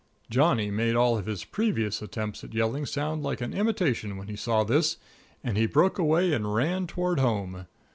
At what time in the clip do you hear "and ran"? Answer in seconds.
6.33-6.87